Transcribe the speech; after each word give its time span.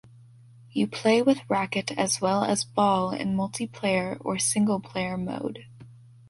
You 0.71 0.87
play 0.87 1.21
with 1.21 1.47
racket 1.47 1.91
as 1.91 2.19
well 2.19 2.43
as 2.43 2.63
ball 2.63 3.11
in 3.11 3.35
multiplayer 3.37 4.17
or 4.21 4.39
single 4.39 4.79
player 4.79 5.15
mode. 5.15 5.65